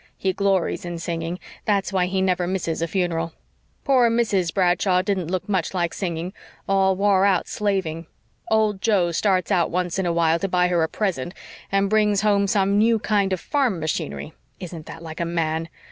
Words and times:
He 0.17 0.33
glories 0.33 0.83
in 0.83 0.97
singing 0.97 1.37
that's 1.65 1.93
why 1.93 2.07
he 2.07 2.23
never 2.23 2.47
misses 2.47 2.81
a 2.81 2.87
funeral. 2.87 3.33
Poor 3.83 4.09
Mrs. 4.09 4.51
Bradshaw 4.51 5.03
didn't 5.03 5.29
look 5.29 5.47
much 5.47 5.75
like 5.75 5.93
singing 5.93 6.33
all 6.67 6.95
wore 6.95 7.23
out 7.23 7.47
slaving. 7.47 8.07
Old 8.49 8.81
Joe 8.81 9.11
starts 9.11 9.51
out 9.51 9.69
once 9.69 9.99
in 9.99 10.07
a 10.07 10.11
while 10.11 10.39
to 10.39 10.47
buy 10.47 10.69
her 10.69 10.81
a 10.81 10.89
present 10.89 11.35
and 11.71 11.87
brings 11.87 12.21
home 12.21 12.47
some 12.47 12.79
new 12.79 12.97
kind 12.97 13.31
of 13.31 13.39
farm 13.39 13.79
machinery. 13.79 14.33
Isn't 14.59 14.87
that 14.87 15.03
like 15.03 15.19
a 15.19 15.23
man? 15.23 15.69